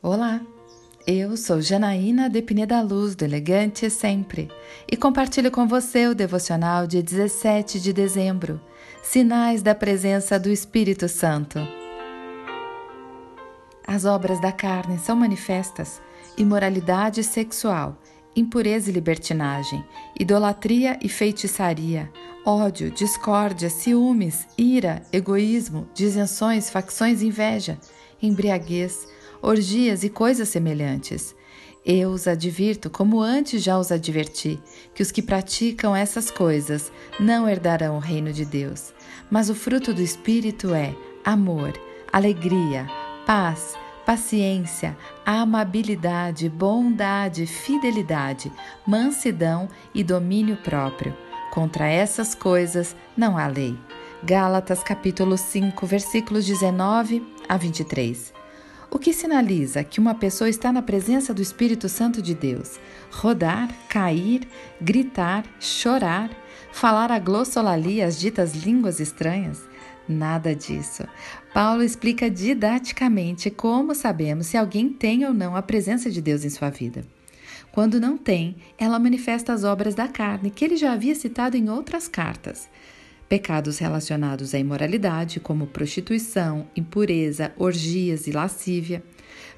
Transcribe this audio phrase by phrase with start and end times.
[0.00, 0.40] Olá,
[1.04, 4.48] eu sou Janaína de Pineda Luz, do Elegante Sempre,
[4.88, 8.60] e compartilho com você o devocional de 17 de dezembro,
[9.02, 11.58] Sinais da Presença do Espírito Santo.
[13.84, 16.00] As obras da carne são manifestas:
[16.36, 18.00] imoralidade sexual,
[18.36, 19.84] impureza e libertinagem,
[20.18, 22.08] idolatria e feitiçaria,
[22.46, 27.76] ódio, discórdia, ciúmes, ira, egoísmo, disenções, facções e inveja,
[28.22, 29.08] embriaguez,
[29.42, 31.34] orgias e coisas semelhantes.
[31.84, 34.60] Eu os advirto, como antes já os adverti,
[34.94, 38.92] que os que praticam essas coisas não herdarão o reino de Deus.
[39.30, 41.72] Mas o fruto do Espírito é amor,
[42.12, 42.86] alegria,
[43.26, 43.74] paz,
[44.04, 48.52] paciência, amabilidade, bondade, fidelidade,
[48.86, 51.16] mansidão e domínio próprio.
[51.50, 53.78] Contra essas coisas não há lei.
[54.22, 58.37] Gálatas capítulo 5, versículos 19 a 23
[58.90, 62.78] o que sinaliza que uma pessoa está na presença do Espírito Santo de Deus.
[63.10, 64.48] Rodar, cair,
[64.80, 66.30] gritar, chorar,
[66.72, 69.60] falar a glossolalia, as ditas línguas estranhas.
[70.08, 71.06] Nada disso.
[71.52, 76.50] Paulo explica didaticamente como sabemos se alguém tem ou não a presença de Deus em
[76.50, 77.04] sua vida.
[77.70, 81.68] Quando não tem, ela manifesta as obras da carne, que ele já havia citado em
[81.68, 82.68] outras cartas.
[83.28, 89.02] Pecados relacionados à imoralidade, como prostituição, impureza, orgias e lascívia.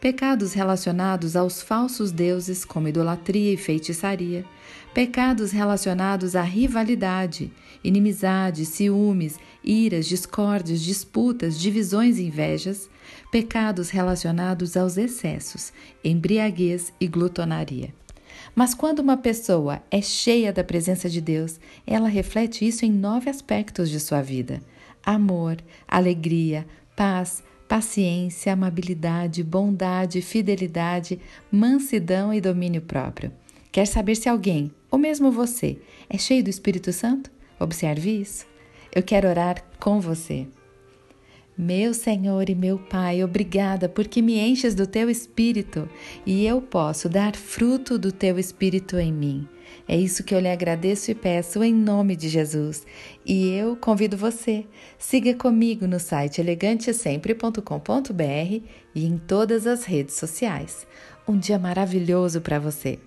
[0.00, 4.44] Pecados relacionados aos falsos deuses, como idolatria e feitiçaria.
[4.94, 12.88] Pecados relacionados à rivalidade, inimizade, ciúmes, iras, discórdias, disputas, divisões e invejas.
[13.32, 15.72] Pecados relacionados aos excessos,
[16.04, 17.92] embriaguez e glutonaria.
[18.54, 23.28] Mas quando uma pessoa é cheia da presença de Deus, ela reflete isso em nove
[23.30, 24.60] aspectos de sua vida:
[25.04, 25.56] amor,
[25.86, 31.20] alegria, paz, paciência, amabilidade, bondade, fidelidade,
[31.50, 33.32] mansidão e domínio próprio.
[33.72, 37.30] Quer saber se alguém, ou mesmo você, é cheio do Espírito Santo?
[37.58, 38.46] Observe isso.
[38.94, 40.46] Eu quero orar com você.
[41.58, 45.88] Meu Senhor e meu Pai, obrigada porque me enches do teu espírito
[46.26, 49.48] e eu posso dar fruto do teu espírito em mim.
[49.88, 52.84] É isso que eu lhe agradeço e peço em nome de Jesus.
[53.24, 54.66] E eu convido você,
[54.98, 58.62] siga comigo no site elegantesempre.com.br
[58.94, 60.86] e em todas as redes sociais.
[61.26, 62.98] Um dia maravilhoso para você.